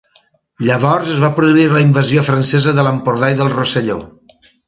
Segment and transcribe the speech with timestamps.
[0.67, 4.01] Llavors es va produir la invasió francesa de l’Empordà i del Rosselló.